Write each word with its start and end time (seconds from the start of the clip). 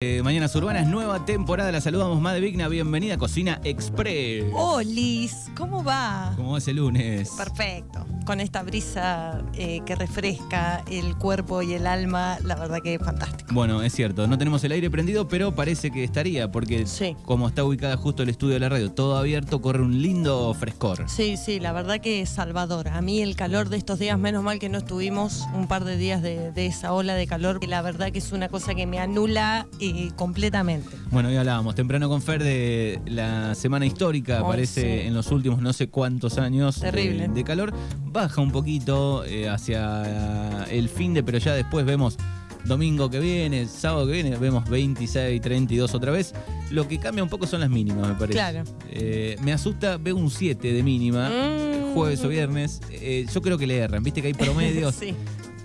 Eh, 0.00 0.22
Mañanas 0.22 0.54
Urbanas, 0.54 0.86
nueva 0.86 1.24
temporada. 1.24 1.72
La 1.72 1.80
saludamos, 1.80 2.20
Madre 2.20 2.38
Vigna. 2.40 2.68
Bienvenida 2.68 3.14
a 3.14 3.18
Cocina 3.18 3.60
Express. 3.64 4.44
Oh, 4.54 4.80
Liz, 4.80 5.50
¿cómo 5.56 5.82
va? 5.82 6.34
¿Cómo 6.36 6.52
va 6.52 6.58
ese 6.58 6.72
lunes? 6.72 7.32
Perfecto. 7.36 8.06
Con 8.28 8.40
esta 8.40 8.62
brisa 8.62 9.40
eh, 9.54 9.80
que 9.86 9.94
refresca 9.94 10.84
el 10.90 11.16
cuerpo 11.16 11.62
y 11.62 11.72
el 11.72 11.86
alma, 11.86 12.36
la 12.44 12.56
verdad 12.56 12.80
que 12.84 12.92
es 12.96 13.00
fantástico. 13.02 13.54
Bueno, 13.54 13.82
es 13.82 13.94
cierto, 13.94 14.26
no 14.26 14.36
tenemos 14.36 14.62
el 14.64 14.72
aire 14.72 14.90
prendido, 14.90 15.28
pero 15.28 15.54
parece 15.54 15.90
que 15.90 16.04
estaría, 16.04 16.52
porque 16.52 16.86
Sí. 16.86 17.16
como 17.24 17.48
está 17.48 17.64
ubicada 17.64 17.96
justo 17.96 18.22
el 18.22 18.28
estudio 18.28 18.52
de 18.52 18.60
la 18.60 18.68
radio, 18.68 18.90
todo 18.92 19.16
abierto, 19.16 19.62
corre 19.62 19.80
un 19.80 20.02
lindo 20.02 20.52
frescor. 20.52 21.04
Sí, 21.08 21.38
sí, 21.38 21.58
la 21.58 21.72
verdad 21.72 22.00
que 22.02 22.20
es 22.20 22.28
salvador. 22.28 22.88
A 22.88 23.00
mí 23.00 23.22
el 23.22 23.34
calor 23.34 23.70
de 23.70 23.78
estos 23.78 23.98
días, 23.98 24.18
menos 24.18 24.44
mal 24.44 24.58
que 24.58 24.68
no 24.68 24.76
estuvimos 24.76 25.46
un 25.54 25.66
par 25.66 25.84
de 25.84 25.96
días 25.96 26.20
de, 26.20 26.52
de 26.52 26.66
esa 26.66 26.92
ola 26.92 27.14
de 27.14 27.26
calor, 27.26 27.60
que 27.60 27.66
la 27.66 27.80
verdad 27.80 28.12
que 28.12 28.18
es 28.18 28.30
una 28.32 28.50
cosa 28.50 28.74
que 28.74 28.86
me 28.86 28.98
anula 28.98 29.66
eh, 29.80 30.10
completamente. 30.16 30.90
Bueno, 31.10 31.30
hoy 31.30 31.36
hablábamos 31.36 31.74
temprano 31.74 32.10
con 32.10 32.20
Fer 32.20 32.42
de 32.44 33.00
la 33.06 33.54
semana 33.54 33.86
histórica, 33.86 34.42
Oh, 34.42 34.48
parece 34.50 34.82
sí. 34.82 35.06
en 35.06 35.14
los 35.14 35.30
últimos 35.32 35.62
no 35.62 35.72
sé 35.72 35.88
cuántos 35.88 36.36
años 36.36 36.78
Terrible. 36.78 37.28
De, 37.28 37.42
calor. 37.42 37.72
Baja 38.18 38.40
un 38.40 38.50
poquito 38.50 39.24
eh, 39.24 39.48
hacia 39.48 40.64
el 40.72 40.88
fin 40.88 41.14
de, 41.14 41.22
pero 41.22 41.38
ya 41.38 41.54
después 41.54 41.86
vemos 41.86 42.16
domingo 42.64 43.08
que 43.08 43.20
viene, 43.20 43.66
sábado 43.66 44.06
que 44.08 44.12
viene, 44.14 44.36
vemos 44.36 44.68
26, 44.68 45.40
32 45.40 45.94
otra 45.94 46.10
vez. 46.10 46.34
Lo 46.72 46.88
que 46.88 46.98
cambia 46.98 47.22
un 47.22 47.28
poco 47.30 47.46
son 47.46 47.60
las 47.60 47.70
mínimas, 47.70 48.08
me 48.08 48.14
parece. 48.14 48.32
Claro. 48.32 48.64
Eh, 48.90 49.36
me 49.40 49.52
asusta, 49.52 49.98
veo 49.98 50.16
un 50.16 50.30
7 50.32 50.72
de 50.72 50.82
mínima, 50.82 51.28
Mm. 51.30 51.94
jueves 51.94 52.24
o 52.24 52.28
viernes. 52.28 52.80
Eh, 52.90 53.24
yo 53.32 53.40
creo 53.40 53.56
que 53.56 53.68
le 53.68 53.76
erran, 53.78 54.02
viste 54.02 54.20
que 54.20 54.26
hay 54.26 54.34
promedios. 54.34 54.96
sí. 55.00 55.14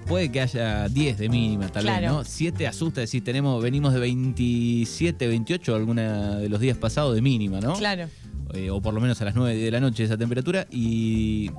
Puede 0.05 0.31
que 0.31 0.39
haya 0.41 0.87
10 0.89 1.17
de 1.17 1.29
mínima, 1.29 1.69
tal 1.69 1.85
vez, 1.85 1.97
Claro. 1.97 2.17
¿no? 2.17 2.23
7 2.23 2.67
asusta, 2.67 3.01
es 3.01 3.09
decir, 3.09 3.23
tenemos, 3.23 3.63
venimos 3.63 3.93
de 3.95 3.99
27, 3.99 5.25
28 5.27 5.73
alguna 5.75 6.35
de 6.35 6.49
los 6.49 6.59
días 6.59 6.77
pasados 6.77 7.15
de 7.15 7.21
mínima, 7.23 7.59
¿no? 7.61 7.73
Claro. 7.73 8.07
Eh, 8.53 8.69
o 8.69 8.79
por 8.79 8.93
lo 8.93 9.01
menos 9.01 9.19
a 9.19 9.25
las 9.25 9.33
9 9.33 9.55
de 9.55 9.71
la 9.71 9.79
noche 9.79 10.03
esa 10.03 10.17
temperatura. 10.17 10.67
Y. 10.69 11.49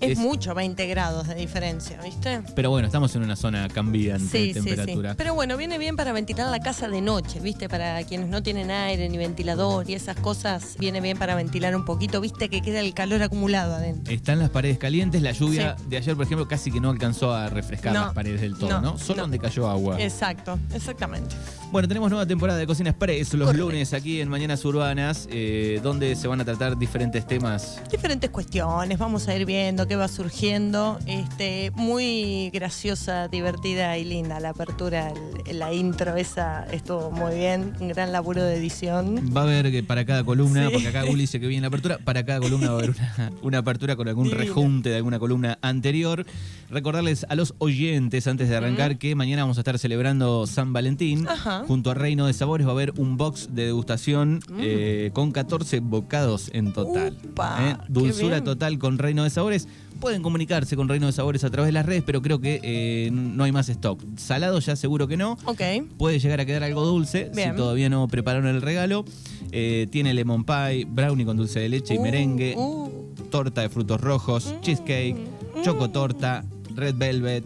Es, 0.00 0.18
mucho 0.18 0.54
20 0.54 0.86
grados 0.86 1.28
de 1.28 1.34
diferencia, 1.34 1.98
¿viste? 2.02 2.42
Pero 2.54 2.70
bueno, 2.70 2.86
estamos 2.86 3.14
en 3.16 3.22
una 3.22 3.36
zona 3.36 3.68
cambiante 3.68 4.26
Sí, 4.28 4.52
de 4.52 4.54
sí, 4.54 4.60
sí. 4.60 4.64
temperatura. 4.74 5.14
Pero 5.16 5.34
bueno, 5.34 5.56
viene 5.56 5.78
bien 5.78 5.96
para 5.96 6.12
ventilar 6.12 6.50
la 6.50 6.60
casa 6.60 6.88
de 6.88 7.00
noche, 7.00 7.40
¿viste? 7.40 7.68
Para 7.68 8.02
quienes 8.04 8.28
no 8.28 8.42
tienen 8.42 8.70
aire 8.70 9.08
ni 9.08 9.16
ventilador 9.18 9.88
y 9.88 9.94
esas 9.94 10.16
cosas, 10.16 10.76
viene 10.78 11.00
bien 11.00 11.18
para 11.18 11.34
ventilar 11.34 11.74
un 11.76 11.84
poquito, 11.84 12.20
¿viste? 12.20 12.48
Que 12.48 12.62
queda 12.62 12.80
el 12.80 12.94
calor 12.94 13.22
acumulado 13.22 13.74
adentro. 13.74 14.12
Están 14.12 14.38
las 14.38 14.50
paredes 14.50 14.78
calientes, 14.78 15.22
la 15.22 15.32
lluvia 15.32 15.76
de 15.88 15.96
ayer, 15.96 16.14
por 16.16 16.24
ejemplo, 16.26 16.46
casi 16.48 16.70
que 16.70 16.80
no 16.80 16.90
alcanzó 16.90 17.32
a 17.32 17.48
refrescar 17.48 17.92
No, 17.94 18.04
las 18.06 18.14
paredes 18.14 18.40
del 18.40 18.56
todo, 18.58 18.70
¿no? 18.70 18.80
no, 18.80 18.98
Solo 18.98 19.16
no. 19.16 19.22
donde 19.22 19.38
cayó 19.38 19.68
agua. 19.68 20.00
Exacto, 20.00 20.58
exactamente. 20.74 21.34
Bueno, 21.72 21.88
tenemos 21.88 22.10
nueva 22.10 22.26
temporada 22.26 22.58
de 22.58 22.66
Cocina 22.66 22.90
Express 22.90 23.34
los 23.34 23.46
Correcto. 23.46 23.66
lunes 23.66 23.92
aquí 23.92 24.20
en 24.20 24.28
Mañanas 24.28 24.64
Urbanas, 24.64 25.28
eh, 25.30 25.80
donde 25.82 26.14
se 26.16 26.28
van 26.28 26.40
a 26.40 26.44
tratar 26.44 26.76
diferentes 26.78 27.26
temas. 27.26 27.80
Diferentes 27.90 28.30
cuestiones, 28.30 28.98
vamos 28.98 29.26
a 29.28 29.34
ir 29.36 29.44
viendo 29.44 29.85
qué 29.88 29.96
va 29.96 30.08
surgiendo. 30.08 30.98
Este, 31.06 31.70
muy 31.74 32.50
graciosa, 32.52 33.28
divertida 33.28 33.96
y 33.98 34.04
linda 34.04 34.40
la 34.40 34.50
apertura, 34.50 35.12
el- 35.46 35.58
la 35.58 35.72
intro 35.72 36.16
esa 36.16 36.64
estuvo 36.72 37.10
muy 37.10 37.34
bien, 37.36 37.72
un 37.80 37.88
gran 37.88 38.10
laburo 38.12 38.42
de 38.42 38.56
edición. 38.56 39.30
Va 39.36 39.42
a 39.42 39.44
haber 39.44 39.70
que 39.70 39.82
para 39.82 40.04
cada 40.04 40.24
columna, 40.24 40.66
Sí. 40.66 40.72
porque 40.72 40.88
acá 40.88 41.02
Gulli 41.04 41.22
dice 41.22 41.38
que 41.40 41.46
viene 41.46 41.62
la 41.62 41.68
apertura, 41.68 41.98
para 41.98 42.24
cada 42.24 42.40
columna 42.40 42.68
va 42.68 42.74
a 42.74 42.78
haber 42.78 42.90
una, 42.90 43.32
una 43.42 43.58
apertura 43.58 43.96
con 43.96 44.08
algún 44.08 44.30
rejunte 44.30 44.88
de 44.90 44.96
alguna 44.96 45.18
columna 45.18 45.58
anterior. 45.62 46.26
Recordarles 46.70 47.24
a 47.28 47.34
los 47.36 47.54
oyentes, 47.58 48.26
antes 48.26 48.48
de 48.48 48.56
arrancar, 48.56 48.98
que 48.98 49.14
mañana 49.14 49.42
vamos 49.42 49.58
a 49.58 49.60
estar 49.60 49.78
celebrando 49.78 50.46
San 50.46 50.72
Valentín. 50.72 51.28
Ajá. 51.28 51.64
Junto 51.66 51.90
a 51.90 51.94
Reino 51.94 52.26
de 52.26 52.32
Sabores 52.32 52.66
va 52.66 52.70
a 52.70 52.74
haber 52.74 52.92
un 52.96 53.16
box 53.16 53.50
de 53.54 53.66
degustación 53.66 54.40
eh, 54.58 55.10
con 55.12 55.32
14 55.32 55.80
bocados 55.80 56.50
en 56.52 56.72
total. 56.72 57.16
Upa, 57.24 57.58
¿eh? 57.70 57.76
Dulzura 57.88 58.42
total 58.42 58.78
con 58.78 58.98
Reino 58.98 59.22
de 59.24 59.30
Sabores. 59.30 59.68
Pueden 60.00 60.22
comunicarse 60.22 60.76
con 60.76 60.88
Reino 60.88 61.06
de 61.06 61.12
Sabores 61.12 61.42
a 61.44 61.50
través 61.50 61.68
de 61.68 61.72
las 61.72 61.86
redes, 61.86 62.02
pero 62.04 62.20
creo 62.20 62.40
que 62.40 62.60
eh, 62.62 63.10
no 63.12 63.44
hay 63.44 63.52
más 63.52 63.68
stock. 63.68 64.02
Salado 64.16 64.58
ya 64.58 64.76
seguro 64.76 65.08
que 65.08 65.16
no. 65.16 65.38
Ok. 65.46 65.62
Puede 65.96 66.18
llegar 66.18 66.40
a 66.40 66.44
quedar 66.44 66.64
algo 66.64 66.84
dulce 66.84 67.30
Bien. 67.34 67.52
si 67.52 67.56
todavía 67.56 67.88
no 67.88 68.06
prepararon 68.08 68.48
el 68.48 68.60
regalo. 68.60 69.04
Tiene 69.50 70.12
lemon 70.12 70.44
pie, 70.44 70.84
brownie 70.86 71.24
con 71.24 71.36
dulce 71.38 71.60
de 71.60 71.68
leche 71.70 71.94
y 71.94 71.98
Uh, 71.98 72.02
merengue, 72.02 72.54
uh. 72.58 72.90
torta 73.30 73.62
de 73.62 73.70
frutos 73.70 73.98
rojos, 74.00 74.54
cheesecake, 74.60 75.16
chocotorta, 75.62 76.44
red 76.76 76.94
velvet. 76.96 77.44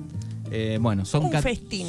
Eh, 0.53 0.79
bueno, 0.81 1.05
son, 1.05 1.31
ca- 1.31 1.41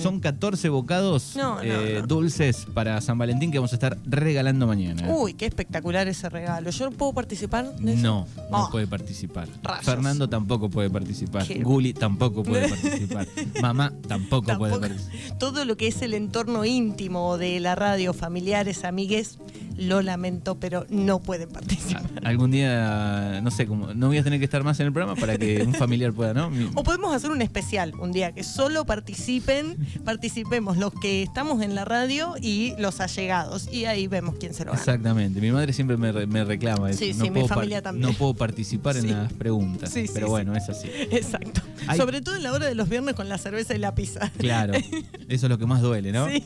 son 0.04 0.20
14 0.20 0.70
bocados 0.70 1.36
No, 1.36 1.56
no, 1.56 1.62
eh, 1.64 1.98
no. 2.02 2.06
dulces 2.06 2.68
para 2.72 3.02
San 3.02 3.18
Valentín 3.18 3.50
que 3.52 3.58
vamos 3.58 3.72
a 3.72 3.76
estar 3.76 3.98
regalando 4.06 4.68
mañana. 4.68 5.10
Uy, 5.12 5.34
qué 5.34 5.48
espectacular 5.48 6.08
ese 6.08 6.30
regalo. 6.30 6.70
¿Yo 6.70 6.92
puedo 6.92 7.12
participar 7.12 7.76
de 7.78 7.94
eso? 7.94 8.04
No, 8.04 8.28
no 8.52 8.66
Oh. 8.66 8.70
puede 8.70 8.86
participar. 8.86 9.48
Rayos. 9.64 9.84
Fernando 9.84 10.30
tampoco 10.30 10.70
puede 10.70 10.92
participar. 10.92 11.48
Qué- 11.48 11.64
Guli 11.64 11.94
tampoco 11.96 12.44
puede 12.44 12.70
participar. 12.70 13.28
Mamá 13.64 13.94
tampoco, 14.08 14.56
puede 14.60 14.74
Tampoco- 14.74 14.80
participar. 14.82 15.38
Todo 15.40 15.66
lo 15.66 15.76
que 15.76 15.88
es 15.88 16.00
el 16.04 16.14
entorno 16.14 16.64
íntimo 16.64 17.40
de 17.40 17.60
la 17.62 17.74
radio, 17.74 18.14
familiares, 18.14 18.84
amigues, 18.84 19.40
lo 19.78 20.02
lamento, 20.02 20.60
pero 20.60 20.86
no 20.90 21.20
pueden 21.20 21.50
participar. 21.50 22.04
Algún 22.24 22.52
día, 22.52 23.40
no 23.44 23.52
sé, 23.52 23.66
cómo, 23.66 23.94
no 23.94 24.08
voy 24.08 24.18
a 24.18 24.24
tener 24.24 24.40
que 24.40 24.46
estar 24.46 24.64
más 24.64 24.80
en 24.80 24.88
el 24.88 24.94
programa 24.94 25.20
para 25.20 25.38
que 25.38 25.62
un 25.68 25.74
familiar 25.74 26.14
pueda, 26.14 26.34
¿no? 26.34 26.52
O 26.76 26.84
podemos 26.84 27.14
hacer 27.16 27.32
un 27.32 27.42
especial 27.42 27.94
un 28.00 28.12
día 28.12 28.32
que 28.32 28.44
solo 28.44 28.86
participen, 28.86 29.78
participemos 30.06 30.78
los 30.78 30.94
que 30.94 31.24
estamos 31.24 31.62
en 31.62 31.76
la 31.76 31.86
radio 31.86 32.36
y 32.42 32.74
los 32.78 33.00
allegados. 33.00 33.70
Y 33.72 33.86
ahí 33.86 34.08
vemos 34.08 34.36
quién 34.40 34.54
se 34.54 34.66
lo 34.66 34.72
gana. 34.72 34.80
Exactamente. 34.82 35.42
Mi 35.42 35.52
madre 35.52 35.74
siempre 35.74 35.98
me, 35.98 36.12
re- 36.12 36.28
me 36.28 36.44
reclama 36.44 36.90
eso. 36.90 37.00
Sí, 37.00 37.14
no 37.14 37.24
sí, 37.26 37.30
mi 37.30 37.40
puedo 37.42 37.48
familia 37.48 37.82
también. 37.82 38.08
No 38.12 38.18
puedo 38.18 38.34
participar 38.34 38.98
en 38.98 39.12
las 39.12 39.34
preguntas. 39.34 39.90
Sí, 39.92 40.08
sí, 40.08 40.12
pero 40.14 40.30
bueno, 40.30 40.56
es 40.56 40.68
así. 40.70 40.88
Exacto. 41.12 41.62
Hay- 41.88 41.98
Sobre 41.98 42.22
todo 42.22 42.36
en 42.36 42.44
la 42.44 42.54
hora 42.54 42.66
de 42.68 42.76
los 42.76 42.90
viernes 42.90 43.16
con 43.16 43.30
la 43.30 43.38
cerveza 43.38 43.74
y 43.76 43.80
la 43.80 43.96
pizza. 43.96 44.32
Claro. 44.38 44.74
Eso 45.30 45.46
es 45.46 45.50
lo 45.50 45.58
que 45.58 45.66
más 45.66 45.82
duele, 45.82 46.12
¿no? 46.12 46.28
Sí, 46.28 46.44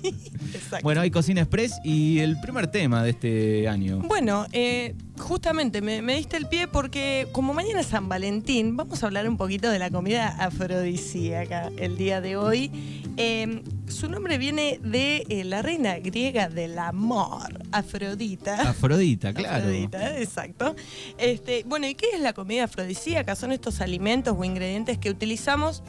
exacto. 0.53 0.84
Bueno, 0.84 1.02
hay 1.02 1.12
Cocina 1.12 1.42
Express 1.42 1.74
y 1.84 2.19
el 2.19 2.40
primer 2.40 2.68
tema 2.68 3.03
de 3.03 3.09
este 3.12 3.25
año. 3.69 4.00
Bueno, 4.00 4.46
eh, 4.52 4.96
justamente 5.18 5.81
me, 5.81 6.02
me 6.02 6.16
diste 6.16 6.38
el 6.38 6.47
pie 6.47 6.68
porque 6.68 7.28
como 7.31 7.53
mañana 7.53 7.81
es 7.81 7.88
San 7.88 8.09
Valentín, 8.09 8.78
vamos 8.78 9.03
a 9.03 9.08
hablar 9.08 9.28
un 9.28 9.38
poquito 9.38 9.69
de 9.69 9.80
la 9.80 9.90
comida 9.90 10.28
afrodisíaca 10.28 11.72
el 11.78 11.97
día 11.97 12.22
de 12.22 12.38
hoy. 12.38 12.72
Eh, 13.18 13.63
su 13.88 14.09
nombre 14.09 14.38
viene 14.38 14.80
de 14.84 15.25
eh, 15.30 15.44
la 15.46 15.62
reina 15.62 15.97
griega 16.00 16.50
del 16.50 16.78
amor, 16.80 17.63
Afrodita. 17.72 18.69
Afrodita, 18.69 19.34
claro. 19.34 19.57
Afrodita, 19.57 20.18
exacto. 20.19 20.75
Este, 21.18 21.63
bueno, 21.66 21.88
¿y 21.88 21.96
qué 21.96 22.07
es 22.13 22.19
la 22.19 22.34
comida 22.34 22.66
afrodisíaca? 22.66 23.36
Son 23.36 23.52
estos 23.52 23.80
alimentos 23.81 24.36
o 24.38 24.44
ingredientes 24.44 24.97
que 24.97 25.09
utilizamos 25.09 25.81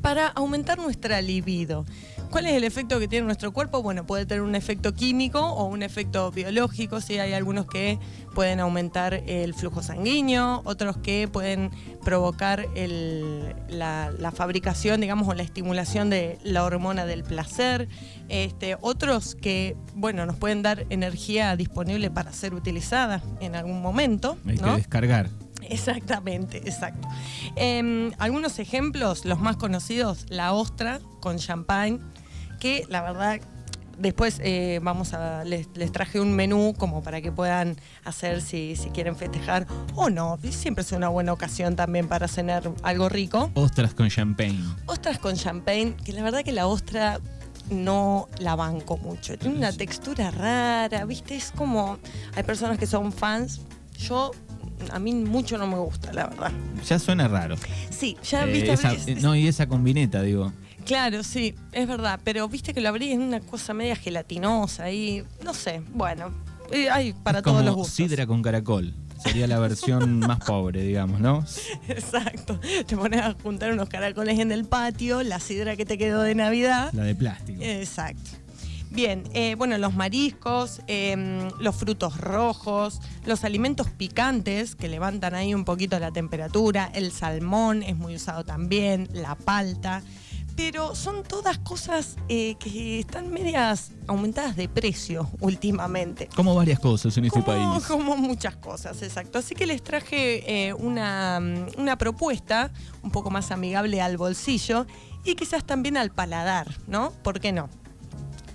para 0.00 0.28
aumentar 0.28 0.78
nuestra 0.78 1.20
libido. 1.20 1.84
¿Cuál 2.34 2.46
es 2.46 2.54
el 2.54 2.64
efecto 2.64 2.98
que 2.98 3.06
tiene 3.06 3.26
nuestro 3.26 3.52
cuerpo? 3.52 3.80
Bueno, 3.80 4.04
puede 4.08 4.26
tener 4.26 4.42
un 4.42 4.56
efecto 4.56 4.92
químico 4.92 5.38
o 5.38 5.66
un 5.66 5.84
efecto 5.84 6.32
biológico. 6.32 7.00
Sí, 7.00 7.16
hay 7.20 7.32
algunos 7.32 7.66
que 7.66 8.00
pueden 8.34 8.58
aumentar 8.58 9.14
el 9.28 9.54
flujo 9.54 9.84
sanguíneo, 9.84 10.60
otros 10.64 10.96
que 10.96 11.28
pueden 11.28 11.70
provocar 12.04 12.66
el- 12.74 13.54
la, 13.68 14.10
la 14.18 14.32
fabricación, 14.32 15.00
digamos, 15.00 15.28
o 15.28 15.34
la 15.34 15.44
estimulación 15.44 16.10
de 16.10 16.40
la 16.42 16.64
hormona 16.64 17.06
del 17.06 17.22
placer. 17.22 17.86
Este, 18.28 18.76
otros 18.80 19.36
que, 19.36 19.76
bueno, 19.94 20.26
nos 20.26 20.34
pueden 20.34 20.62
dar 20.62 20.86
energía 20.90 21.54
disponible 21.54 22.10
para 22.10 22.32
ser 22.32 22.52
utilizada 22.52 23.22
en 23.40 23.54
algún 23.54 23.80
momento. 23.80 24.36
Hay 24.44 24.58
que 24.58 24.70
descargar. 24.70 25.30
Exactamente, 25.62 26.58
exacto. 26.58 27.06
Em, 27.54 28.10
algunos 28.18 28.58
ejemplos, 28.58 29.24
los 29.24 29.38
más 29.38 29.56
conocidos, 29.56 30.26
la 30.28 30.52
ostra 30.52 30.98
con 31.20 31.38
champagne, 31.38 32.00
que 32.64 32.86
la 32.88 33.02
verdad 33.02 33.40
después 33.98 34.40
eh, 34.42 34.80
vamos 34.82 35.12
a 35.12 35.44
les, 35.44 35.68
les 35.74 35.92
traje 35.92 36.18
un 36.18 36.32
menú 36.32 36.72
como 36.78 37.02
para 37.02 37.20
que 37.20 37.30
puedan 37.30 37.76
hacer 38.04 38.40
si, 38.40 38.74
si 38.74 38.88
quieren 38.88 39.16
festejar 39.16 39.66
o 39.94 40.08
no. 40.08 40.38
Siempre 40.50 40.80
es 40.82 40.90
una 40.92 41.10
buena 41.10 41.34
ocasión 41.34 41.76
también 41.76 42.08
para 42.08 42.26
cenar 42.26 42.72
algo 42.82 43.10
rico. 43.10 43.50
Ostras 43.52 43.92
con 43.92 44.08
champagne. 44.08 44.64
Ostras 44.86 45.18
con 45.18 45.36
champagne, 45.36 45.94
que 46.06 46.14
la 46.14 46.22
verdad 46.22 46.42
que 46.42 46.52
la 46.52 46.66
ostra 46.66 47.20
no 47.70 48.30
la 48.38 48.56
banco 48.56 48.96
mucho. 48.96 49.36
Tiene 49.36 49.58
una 49.58 49.72
textura 49.72 50.30
rara, 50.30 51.04
¿viste? 51.04 51.36
Es 51.36 51.50
como. 51.54 51.98
Hay 52.34 52.44
personas 52.44 52.78
que 52.78 52.86
son 52.86 53.12
fans. 53.12 53.60
Yo, 53.98 54.30
a 54.90 54.98
mí 54.98 55.12
mucho 55.12 55.58
no 55.58 55.66
me 55.66 55.76
gusta, 55.78 56.14
la 56.14 56.28
verdad. 56.28 56.50
Ya 56.88 56.98
suena 56.98 57.28
raro. 57.28 57.56
Sí, 57.90 58.16
ya 58.24 58.44
Eh, 58.44 58.52
viste. 58.52 58.72
esa- 58.72 58.92
es- 58.94 59.06
es- 59.06 59.22
no, 59.22 59.36
y 59.36 59.48
esa 59.48 59.66
combineta, 59.66 60.22
digo. 60.22 60.50
Claro, 60.84 61.22
sí, 61.22 61.54
es 61.72 61.88
verdad. 61.88 62.20
Pero 62.24 62.48
viste 62.48 62.74
que 62.74 62.80
lo 62.80 62.88
abrí 62.88 63.12
en 63.12 63.22
una 63.22 63.40
cosa 63.40 63.74
media 63.74 63.96
gelatinosa 63.96 64.90
y. 64.90 65.24
No 65.42 65.54
sé, 65.54 65.82
bueno. 65.92 66.32
Hay 66.90 67.12
para 67.12 67.38
Es 67.38 67.44
todos 67.44 67.64
los 67.64 67.74
gustos. 67.74 67.94
sidra 67.94 68.26
con 68.26 68.42
caracol. 68.42 68.94
Sería 69.22 69.46
la 69.46 69.58
versión 69.58 70.18
más 70.20 70.38
pobre, 70.40 70.82
digamos, 70.82 71.20
¿no? 71.20 71.44
Exacto. 71.88 72.58
Te 72.86 72.96
pones 72.96 73.20
a 73.20 73.34
juntar 73.42 73.72
unos 73.72 73.88
caracoles 73.88 74.38
en 74.38 74.50
el 74.52 74.64
patio, 74.64 75.22
la 75.22 75.40
sidra 75.40 75.76
que 75.76 75.86
te 75.86 75.96
quedó 75.96 76.22
de 76.22 76.34
Navidad. 76.34 76.90
La 76.92 77.04
de 77.04 77.14
plástico. 77.14 77.62
Exacto. 77.62 78.30
Bien, 78.90 79.24
eh, 79.34 79.56
bueno, 79.56 79.76
los 79.78 79.94
mariscos, 79.94 80.80
em, 80.86 81.48
los 81.58 81.74
frutos 81.74 82.16
rojos, 82.18 83.00
los 83.26 83.42
alimentos 83.42 83.88
picantes 83.90 84.76
que 84.76 84.88
levantan 84.88 85.34
ahí 85.34 85.52
un 85.52 85.64
poquito 85.64 85.98
la 85.98 86.12
temperatura, 86.12 86.90
el 86.94 87.10
salmón 87.10 87.82
es 87.82 87.96
muy 87.96 88.14
usado 88.14 88.44
también, 88.44 89.08
la 89.12 89.34
palta 89.34 90.02
pero 90.56 90.94
son 90.94 91.22
todas 91.22 91.58
cosas 91.58 92.16
eh, 92.28 92.54
que 92.56 93.00
están 93.00 93.30
medias 93.32 93.92
aumentadas 94.06 94.56
de 94.56 94.68
precio 94.68 95.28
últimamente. 95.40 96.28
Como 96.34 96.54
varias 96.54 96.78
cosas 96.78 97.16
en 97.16 97.24
este 97.24 97.42
país. 97.42 97.84
Como 97.86 98.16
muchas 98.16 98.56
cosas, 98.56 99.02
exacto. 99.02 99.38
Así 99.38 99.54
que 99.54 99.66
les 99.66 99.82
traje 99.82 100.68
eh, 100.68 100.74
una, 100.74 101.40
una 101.76 101.98
propuesta 101.98 102.72
un 103.02 103.10
poco 103.10 103.30
más 103.30 103.50
amigable 103.50 104.00
al 104.00 104.16
bolsillo 104.16 104.86
y 105.24 105.34
quizás 105.34 105.64
también 105.64 105.96
al 105.96 106.10
paladar, 106.10 106.78
¿no? 106.86 107.10
¿Por 107.22 107.40
qué 107.40 107.52
no? 107.52 107.68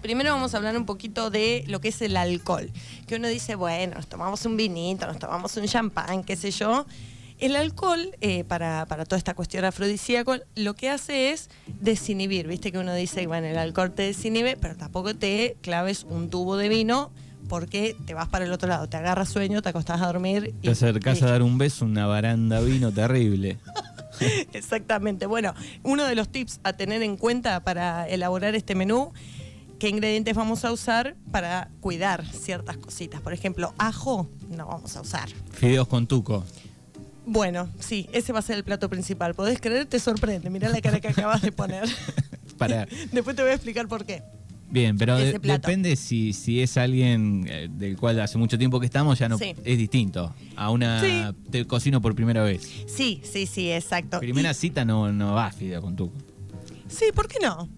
Primero 0.01 0.31
vamos 0.31 0.53
a 0.53 0.57
hablar 0.57 0.77
un 0.77 0.85
poquito 0.85 1.29
de 1.29 1.65
lo 1.67 1.81
que 1.81 1.89
es 1.89 2.01
el 2.01 2.15
alcohol. 2.15 2.71
Que 3.05 3.15
uno 3.15 3.27
dice, 3.27 3.55
bueno, 3.55 3.95
nos 3.95 4.07
tomamos 4.07 4.45
un 4.45 4.55
vinito, 4.55 5.05
nos 5.05 5.19
tomamos 5.19 5.57
un 5.57 5.65
champán, 5.65 6.23
qué 6.23 6.37
sé 6.37 6.51
yo. 6.51 6.85
El 7.39 7.55
alcohol, 7.55 8.11
eh, 8.19 8.43
para, 8.43 8.85
toda 8.85 9.17
esta 9.17 9.33
cuestión 9.33 9.63
afrodisíaco, 9.63 10.35
lo 10.55 10.75
que 10.75 10.89
hace 10.89 11.31
es 11.31 11.49
desinhibir. 11.79 12.47
Viste 12.47 12.71
que 12.71 12.77
uno 12.77 12.93
dice, 12.93 13.27
bueno, 13.27 13.47
el 13.47 13.57
alcohol 13.57 13.91
te 13.91 14.03
desinhibe, 14.03 14.57
pero 14.57 14.75
tampoco 14.75 15.15
te 15.15 15.55
claves 15.61 16.03
un 16.03 16.29
tubo 16.29 16.57
de 16.57 16.67
vino 16.67 17.11
porque 17.47 17.95
te 18.05 18.13
vas 18.13 18.27
para 18.27 18.45
el 18.45 18.51
otro 18.51 18.67
lado, 18.67 18.89
te 18.89 18.97
agarras 18.97 19.29
sueño, 19.29 19.61
te 19.61 19.69
acostás 19.69 20.01
a 20.01 20.07
dormir. 20.07 20.53
Y, 20.61 20.65
te 20.65 20.71
acercás 20.71 21.23
a 21.23 21.31
dar 21.31 21.41
un 21.41 21.57
beso, 21.57 21.85
una 21.85 22.05
baranda 22.05 22.59
vino 22.59 22.91
terrible. 22.91 23.57
Exactamente. 24.53 25.25
Bueno, 25.25 25.53
uno 25.83 26.05
de 26.05 26.15
los 26.15 26.29
tips 26.29 26.59
a 26.63 26.73
tener 26.73 27.01
en 27.03 27.15
cuenta 27.15 27.61
para 27.63 28.07
elaborar 28.07 28.53
este 28.53 28.75
menú 28.75 29.13
qué 29.79 29.87
ingredientes 29.87 30.35
vamos 30.35 30.65
a 30.65 30.73
usar 30.73 31.15
para 31.31 31.69
cuidar 31.79 32.25
ciertas 32.25 32.77
cositas. 32.77 33.21
Por 33.21 33.31
ejemplo, 33.31 33.73
ajo 33.77 34.29
no 34.49 34.67
vamos 34.67 34.97
a 34.97 35.01
usar. 35.01 35.29
Fideos 35.53 35.87
con 35.87 36.05
tuco. 36.05 36.43
Bueno, 37.29 37.69
sí, 37.79 38.09
ese 38.11 38.33
va 38.33 38.39
a 38.39 38.41
ser 38.41 38.57
el 38.57 38.63
plato 38.63 38.89
principal. 38.89 39.35
Podés 39.35 39.61
creer, 39.61 39.85
te 39.85 39.99
sorprende. 39.99 40.49
Mirá 40.49 40.67
la 40.69 40.81
cara 40.81 40.99
que 40.99 41.09
acabas 41.09 41.43
de 41.43 41.51
poner. 41.51 41.87
Para. 42.57 42.87
Después 43.11 43.35
te 43.35 43.43
voy 43.43 43.51
a 43.51 43.53
explicar 43.53 43.87
por 43.87 44.03
qué. 44.03 44.23
Bien, 44.71 44.97
pero 44.97 45.15
depende 45.15 45.95
si, 45.95 46.33
si 46.33 46.61
es 46.61 46.75
alguien 46.77 47.45
eh, 47.47 47.67
del 47.71 47.97
cual 47.97 48.19
hace 48.19 48.39
mucho 48.39 48.57
tiempo 48.57 48.79
que 48.79 48.87
estamos, 48.87 49.19
ya 49.19 49.29
no 49.29 49.37
es 49.39 49.77
distinto. 49.77 50.33
A 50.55 50.71
una 50.71 51.33
te 51.51 51.65
cocino 51.65 52.01
por 52.01 52.15
primera 52.15 52.43
vez. 52.43 52.67
Sí, 52.87 53.21
sí, 53.23 53.45
sí, 53.45 53.71
exacto. 53.71 54.19
Primera 54.19 54.53
cita 54.55 54.83
no, 54.83 55.11
no 55.11 55.33
va 55.33 55.51
fideo 55.51 55.81
con 55.83 55.95
tuco. 55.95 56.17
Sí, 56.87 57.05
¿por 57.13 57.27
qué 57.27 57.37
no? 57.43 57.69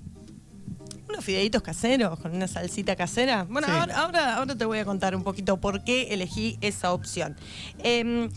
Unos 1.10 1.26
fideitos 1.26 1.62
caseros 1.62 2.18
con 2.20 2.34
una 2.34 2.48
salsita 2.48 2.96
casera. 2.96 3.46
Bueno, 3.50 3.68
ahora, 3.70 4.36
ahora, 4.36 4.56
te 4.56 4.64
voy 4.64 4.80
a 4.80 4.86
contar 4.86 5.14
un 5.14 5.24
poquito 5.24 5.58
por 5.58 5.84
qué 5.84 6.14
elegí 6.14 6.58
esa 6.62 6.94
opción. 6.94 7.36
Eh, 7.84 8.30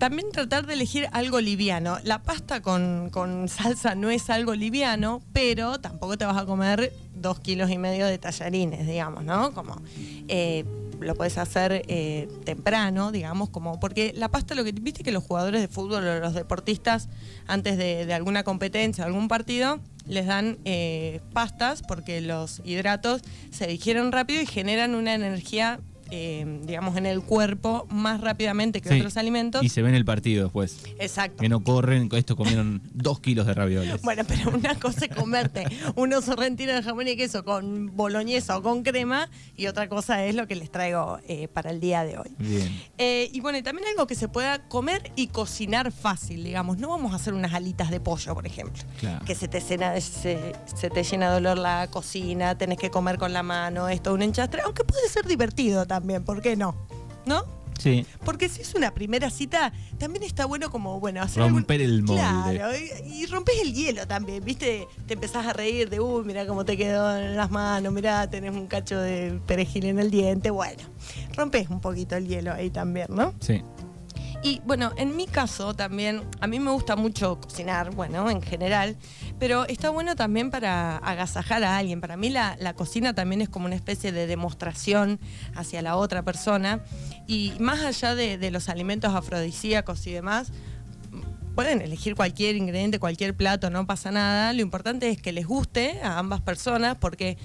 también 0.00 0.32
tratar 0.32 0.66
de 0.66 0.72
elegir 0.72 1.08
algo 1.12 1.42
liviano. 1.42 1.98
La 2.04 2.22
pasta 2.22 2.62
con, 2.62 3.10
salsa 3.48 3.94
no 3.94 4.08
es 4.08 4.30
algo 4.30 4.54
liviano, 4.54 5.20
pero 5.34 5.78
tampoco 5.78 6.16
te 6.16 6.24
vas 6.24 6.38
a 6.38 6.46
comer 6.46 6.90
dos 7.14 7.38
kilos 7.40 7.70
y 7.70 7.76
medio 7.76 8.06
de 8.06 8.16
tallarines, 8.16 8.86
digamos, 8.86 9.24
¿no? 9.24 9.52
Como 9.52 9.76
eh, 10.26 10.64
lo 11.00 11.14
puedes 11.14 11.36
hacer 11.36 11.82
eh, 11.86 12.28
temprano, 12.44 13.12
digamos, 13.12 13.50
como 13.50 13.78
porque 13.78 14.14
la 14.16 14.30
pasta 14.30 14.54
lo 14.54 14.64
que 14.64 14.72
viste 14.72 15.02
que 15.02 15.12
los 15.12 15.22
jugadores 15.22 15.60
de 15.60 15.68
fútbol 15.68 16.06
o 16.06 16.18
los 16.18 16.32
deportistas 16.32 17.10
antes 17.46 17.76
de, 17.76 18.10
alguna 18.14 18.42
competencia, 18.42 19.04
algún 19.04 19.28
partido, 19.28 19.80
les 20.06 20.26
dan 20.26 20.56
eh, 20.64 21.20
pastas 21.34 21.82
porque 21.82 22.22
los 22.22 22.62
hidratos 22.64 23.20
se 23.50 23.66
digieren 23.66 24.12
rápido 24.12 24.40
y 24.40 24.46
generan 24.46 24.94
una 24.94 25.12
energía 25.12 25.78
eh, 26.10 26.60
digamos, 26.64 26.96
en 26.96 27.06
el 27.06 27.22
cuerpo 27.22 27.86
más 27.90 28.20
rápidamente 28.20 28.80
que 28.80 28.94
otros 28.94 29.16
alimentos. 29.16 29.62
Y 29.62 29.68
se 29.68 29.82
ve 29.82 29.88
en 29.88 29.94
el 29.94 30.04
partido 30.04 30.44
después. 30.44 30.80
Exacto. 30.98 31.38
Que 31.40 31.48
no 31.48 31.62
corren, 31.62 32.08
esto 32.12 32.36
comieron 32.36 32.82
dos 32.92 33.20
kilos 33.20 33.46
de 33.46 33.54
ravioles. 33.54 34.02
Bueno, 34.02 34.22
pero 34.26 34.50
una 34.50 34.74
cosa 34.74 35.06
es 35.06 35.14
comerte 35.14 35.66
unos 35.94 36.24
sorrentinos 36.24 36.74
de 36.74 36.82
jamón 36.82 37.08
y 37.08 37.16
queso 37.16 37.44
con 37.44 37.94
boloñesa 37.96 38.58
o 38.58 38.62
con 38.62 38.82
crema 38.82 39.28
y 39.56 39.66
otra 39.66 39.88
cosa 39.88 40.24
es 40.24 40.34
lo 40.34 40.46
que 40.46 40.56
les 40.56 40.70
traigo 40.70 41.18
eh, 41.28 41.48
para 41.48 41.70
el 41.70 41.80
día 41.80 42.04
de 42.04 42.18
hoy. 42.18 42.30
Bien. 42.38 42.82
Eh, 42.98 43.30
y 43.32 43.40
bueno, 43.40 43.62
también 43.62 43.86
algo 43.88 44.06
que 44.06 44.14
se 44.14 44.28
pueda 44.28 44.66
comer 44.68 45.12
y 45.16 45.28
cocinar 45.28 45.92
fácil, 45.92 46.42
digamos. 46.42 46.78
No 46.78 46.88
vamos 46.88 47.12
a 47.12 47.16
hacer 47.16 47.34
unas 47.34 47.54
alitas 47.54 47.90
de 47.90 48.00
pollo, 48.00 48.34
por 48.34 48.46
ejemplo. 48.46 48.82
Que 49.24 49.34
se 49.34 49.48
te, 49.48 49.60
llena, 49.60 50.00
se, 50.00 50.54
se 50.74 50.90
te 50.90 51.04
llena 51.04 51.28
de 51.28 51.34
dolor 51.34 51.58
la 51.58 51.88
cocina, 51.90 52.56
tenés 52.56 52.78
que 52.78 52.90
comer 52.90 53.18
con 53.18 53.32
la 53.32 53.42
mano, 53.42 53.88
esto, 53.88 54.12
un 54.12 54.22
enchastre, 54.22 54.62
aunque 54.62 54.84
puede 54.84 55.08
ser 55.08 55.26
divertido 55.26 55.86
también 55.86 55.99
también, 56.00 56.24
¿por 56.24 56.40
qué 56.40 56.56
no? 56.56 56.74
¿No? 57.26 57.44
Sí. 57.78 58.06
Porque 58.24 58.48
si 58.48 58.60
es 58.60 58.74
una 58.74 58.92
primera 58.92 59.30
cita, 59.30 59.72
también 59.98 60.22
está 60.22 60.44
bueno 60.44 60.70
como, 60.70 61.00
bueno, 61.00 61.22
hacer 61.22 61.42
Romper 61.42 61.80
el 61.80 62.02
molde. 62.02 62.20
Claro, 62.20 62.68
y, 63.06 63.24
rompes 63.26 63.54
el 63.62 63.72
hielo 63.72 64.06
también, 64.06 64.44
¿viste? 64.44 64.86
Te 65.06 65.14
empezás 65.14 65.46
a 65.46 65.52
reír 65.54 65.88
de, 65.88 65.98
uy, 65.98 66.24
mira 66.24 66.46
cómo 66.46 66.64
te 66.64 66.76
quedó 66.76 67.16
en 67.16 67.36
las 67.36 67.50
manos, 67.50 67.92
mira, 67.92 68.28
tenés 68.28 68.52
un 68.52 68.66
cacho 68.66 69.00
de 69.00 69.40
perejil 69.46 69.86
en 69.86 69.98
el 69.98 70.10
diente. 70.10 70.50
Bueno, 70.50 70.82
rompes 71.36 71.70
un 71.70 71.80
poquito 71.80 72.16
el 72.16 72.26
hielo 72.28 72.52
ahí 72.52 72.68
también, 72.68 73.06
¿no? 73.10 73.32
Sí. 73.40 73.62
Y 74.42 74.62
bueno, 74.64 74.92
en 74.96 75.16
mi 75.16 75.26
caso 75.26 75.74
también, 75.74 76.22
a 76.40 76.46
mí 76.46 76.60
me 76.60 76.70
gusta 76.70 76.96
mucho 76.96 77.38
cocinar, 77.40 77.94
bueno, 77.94 78.30
en 78.30 78.40
general, 78.40 78.96
pero 79.38 79.66
está 79.66 79.90
bueno 79.90 80.16
también 80.16 80.50
para 80.50 80.96
agasajar 80.96 81.62
a 81.62 81.76
alguien. 81.76 82.00
Para 82.00 82.16
mí 82.16 82.30
la, 82.30 82.56
cocina 82.74 83.14
también 83.14 83.42
es 83.42 83.50
como 83.50 83.66
una 83.66 83.74
especie 83.74 84.12
de 84.12 84.26
demostración 84.26 85.20
hacia 85.54 85.82
la 85.82 85.96
otra 85.96 86.22
persona. 86.22 86.80
Y 87.26 87.52
más 87.60 87.80
allá 87.80 88.14
de, 88.14 88.50
los 88.50 88.70
alimentos 88.70 89.14
afrodisíacos 89.14 90.06
y 90.06 90.12
demás, 90.12 90.52
pueden 91.54 91.82
elegir 91.82 92.14
cualquier 92.14 92.56
ingrediente, 92.56 92.98
cualquier 92.98 93.36
plato, 93.36 93.68
no 93.68 93.86
pasa 93.86 94.10
nada. 94.10 94.54
Lo 94.54 94.62
importante 94.62 95.10
es 95.10 95.20
que 95.20 95.32
les 95.32 95.46
guste 95.46 96.00
a 96.02 96.18
ambas 96.18 96.40
personas 96.40 96.96
porque 96.98 97.36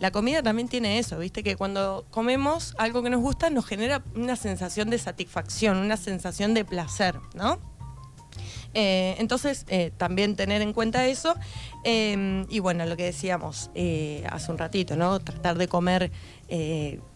la 0.00 0.10
comida 0.10 0.42
también 0.42 0.68
tiene 0.68 0.98
eso, 0.98 1.18
¿viste? 1.18 1.42
Que 1.42 1.56
cuando 1.56 2.06
comemos 2.10 2.74
algo 2.78 3.02
que 3.02 3.10
nos 3.10 3.20
gusta 3.20 3.50
nos 3.50 3.66
genera 3.66 4.02
una 4.14 4.36
sensación 4.36 4.90
de 4.90 4.98
satisfacción, 4.98 5.78
una 5.78 5.96
sensación 5.96 6.54
de 6.54 6.64
placer, 6.64 7.16
¿no? 7.34 7.58
Eh, 8.74 9.14
entonces, 9.18 9.64
eh, 9.68 9.92
también 9.96 10.36
tener 10.36 10.60
en 10.60 10.72
cuenta 10.72 11.06
eso. 11.06 11.34
Eh, 11.84 12.44
y 12.48 12.58
bueno, 12.58 12.84
lo 12.86 12.96
que 12.96 13.04
decíamos 13.04 13.70
hace 14.30 14.52
un 14.52 14.58
ratito, 14.58 14.96
¿no? 14.96 15.20
Tratar 15.20 15.56
de 15.56 15.68
comer 15.68 16.10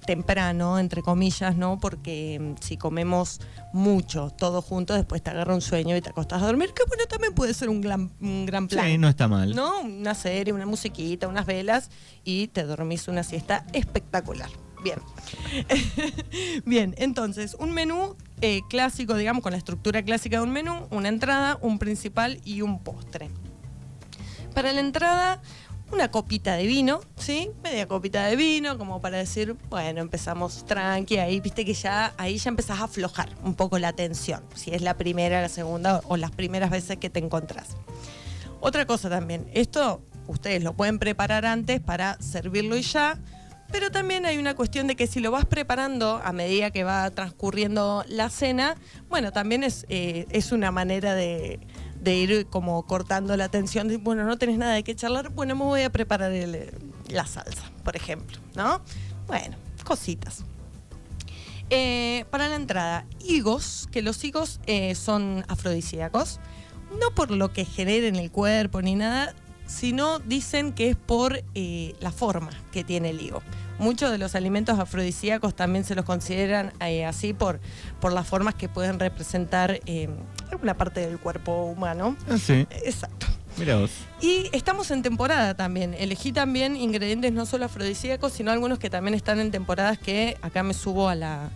temprano, 0.07 0.79
entre 0.79 1.03
comillas, 1.03 1.57
¿no? 1.57 1.79
Porque 1.79 2.39
mm, 2.41 2.63
si 2.63 2.77
comemos 2.77 3.41
mucho, 3.73 4.31
todos 4.31 4.65
juntos, 4.65 4.97
después 4.97 5.23
te 5.23 5.31
agarra 5.31 5.55
un 5.55 5.61
sueño 5.61 5.97
y 5.97 6.01
te 6.01 6.11
acostas 6.11 6.43
a 6.43 6.47
dormir, 6.47 6.73
que 6.75 6.83
bueno, 6.89 7.05
también 7.07 7.35
puede 7.35 7.55
ser 7.55 7.69
un 7.69 7.81
gran, 7.81 8.11
un 8.21 8.47
gran 8.47 8.69
plan. 8.69 8.87
Sí, 8.87 8.99
no 8.99 9.09
está 9.09 9.29
mal. 9.29 9.55
¿No? 9.55 9.83
Una 9.83 10.15
serie, 10.15 10.53
una 10.53 10.67
musiquita, 10.67 11.29
unas 11.29 11.47
velas 11.47 11.91
y 12.25 12.49
te 12.49 12.65
dormís 12.65 13.09
una 13.09 13.23
siesta 13.23 13.65
espectacular. 13.73 14.51
Bien. 14.83 14.99
Bien, 16.65 16.95
entonces, 16.99 17.57
un 17.59 17.73
menú 17.73 18.17
eh, 18.41 18.61
clásico, 18.69 19.17
digamos, 19.17 19.43
con 19.43 19.53
la 19.53 19.59
estructura 19.59 20.03
clásica 20.03 20.39
de 20.39 20.45
un 20.45 20.53
menú, 20.53 20.87
una 20.91 21.09
entrada, 21.09 21.59
un 21.61 21.79
principal 21.79 22.41
y 22.45 22.63
un 22.63 22.83
postre. 22.83 23.31
Para 24.55 24.73
la 24.73 24.81
entrada, 24.81 25.41
una 25.91 26.11
copita 26.11 26.55
de 26.55 26.67
vino, 26.67 27.01
¿sí? 27.17 27.51
Media 27.63 27.87
copita 27.87 28.27
de 28.27 28.37
vino, 28.37 28.77
como 28.79 29.01
para 29.01 29.19
decir, 29.19 29.57
bueno, 29.71 30.01
empezamos 30.01 30.65
tranqui, 30.67 31.19
ahí 31.19 31.41
viste 31.41 31.65
que 31.65 31.75
ya, 31.75 32.13
ahí 32.19 32.39
ya 32.39 32.51
empezás 32.51 32.81
a 32.81 32.85
aflojar 32.85 33.31
un 33.43 33.55
poco 33.55 33.79
la 33.79 33.93
tensión, 33.93 34.43
si 34.55 34.73
es 34.73 34.83
la 34.83 34.97
primera, 34.97 35.41
la 35.41 35.49
segunda 35.49 36.01
o 36.09 36.17
las 36.17 36.31
primeras 36.31 36.71
veces 36.71 36.99
que 36.99 37.11
te 37.11 37.21
encontrás. 37.21 37.77
Otra 38.61 38.87
cosa 38.87 39.09
también, 39.09 39.49
esto 39.55 40.03
ustedes 40.27 40.63
lo 40.63 40.75
pueden 40.75 40.99
preparar 40.99 41.47
antes 41.47 41.81
para 41.81 42.21
servirlo 42.21 42.77
y 42.77 42.83
ya, 42.83 43.19
pero 43.71 43.91
también 43.91 44.27
hay 44.27 44.39
una 44.39 44.55
cuestión 44.55 44.87
de 44.87 44.97
que 44.97 45.07
si 45.07 45.21
lo 45.21 45.31
vas 45.31 45.45
preparando 45.45 46.21
a 46.25 46.33
medida 46.33 46.71
que 46.71 46.85
va 46.85 47.11
transcurriendo 47.11 48.05
la 48.09 48.31
cena, 48.31 48.77
bueno, 49.09 49.33
también 49.33 49.63
es, 49.63 49.87
eh, 49.89 50.27
es 50.31 50.53
una 50.53 50.71
manera 50.71 51.15
de, 51.15 51.61
ir 52.05 52.47
como 52.47 52.85
cortando 52.87 53.37
la 53.37 53.49
tensión. 53.49 53.89
De, 53.89 53.97
bueno, 53.97 54.25
no 54.25 54.39
tenés 54.39 54.59
nada 54.59 54.75
de 54.75 54.83
qué 54.83 54.95
charlar, 54.95 55.31
bueno, 55.31 55.55
me 55.55 55.65
voy 55.65 55.83
a 55.83 55.91
preparar 55.91 56.33
la 57.09 57.27
salsa, 57.27 57.71
por 57.85 57.97
ejemplo, 57.97 58.39
¿no? 58.55 58.81
Bueno, 59.27 59.57
cositas. 59.85 60.45
Eh, 61.71 62.25
para 62.31 62.49
la 62.49 62.57
entrada, 62.57 63.05
higos, 63.21 63.89
que 63.93 64.01
los 64.01 64.23
higos 64.25 64.61
eh, 64.67 64.95
son 64.95 65.45
afrodisíacos, 65.49 66.41
no 66.99 67.15
por 67.15 67.31
lo 67.31 67.53
que 67.53 67.67
generen 67.67 68.17
el 68.17 68.31
cuerpo 68.31 68.81
ni 68.81 68.95
nada, 68.95 69.35
sino 69.67 70.19
dicen 70.19 70.73
que 70.73 70.91
es 70.91 70.97
por 70.97 71.43
eh, 71.55 71.95
la 72.01 72.11
forma 72.11 72.51
que 72.73 72.85
tiene 72.85 73.11
el 73.11 73.21
higo. 73.21 73.43
Muchos 73.79 74.11
de 74.11 74.19
los 74.19 74.35
alimentos 74.35 74.79
afrodisíacos 74.79 75.55
también 75.55 75.85
se 75.85 75.95
los 75.95 76.05
consideran 76.05 76.73
eh, 76.81 77.05
así 77.05 77.33
por, 77.33 77.61
por 78.01 78.13
las 78.13 78.27
formas 78.27 78.55
que 78.55 78.69
pueden 78.69 78.99
representar 78.99 79.81
eh, 79.87 80.09
alguna 80.51 80.75
parte 80.75 81.01
del 81.01 81.19
cuerpo 81.19 81.65
humano. 81.65 82.17
Ah, 82.29 82.39
sí. 82.39 82.67
Exacto. 82.71 83.27
Mira 83.57 83.77
vos. 83.77 83.91
Y 84.21 84.49
estamos 84.53 84.91
en 84.91 85.03
temporada 85.03 85.55
también. 85.55 85.95
Elegí 85.95 86.33
también 86.33 86.77
ingredientes 86.77 87.33
no 87.33 87.47
solo 87.47 87.65
afrodisíacos, 87.65 88.33
sino 88.33 88.51
algunos 88.53 88.79
que 88.79 88.91
también 88.91 89.15
están 89.15 89.41
en 89.41 89.51
temporadas 89.51 89.99
que 89.99 90.37
acá 90.43 90.63
me 90.63 90.75
subo 90.75 91.09
a 91.09 91.15
la 91.15 91.51